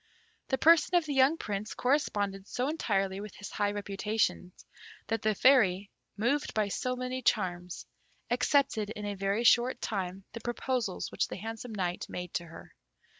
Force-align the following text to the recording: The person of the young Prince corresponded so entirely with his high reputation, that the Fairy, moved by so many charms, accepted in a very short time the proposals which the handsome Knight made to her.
The 0.47 0.57
person 0.57 0.95
of 0.95 1.05
the 1.05 1.13
young 1.13 1.37
Prince 1.37 1.75
corresponded 1.75 2.47
so 2.47 2.67
entirely 2.67 3.19
with 3.21 3.35
his 3.35 3.51
high 3.51 3.69
reputation, 3.71 4.51
that 5.05 5.21
the 5.21 5.35
Fairy, 5.35 5.91
moved 6.17 6.55
by 6.55 6.69
so 6.69 6.95
many 6.95 7.21
charms, 7.21 7.85
accepted 8.31 8.89
in 8.89 9.05
a 9.05 9.13
very 9.13 9.43
short 9.43 9.79
time 9.79 10.23
the 10.33 10.41
proposals 10.41 11.11
which 11.11 11.27
the 11.27 11.37
handsome 11.37 11.75
Knight 11.75 12.09
made 12.09 12.33
to 12.33 12.45
her. 12.47 12.73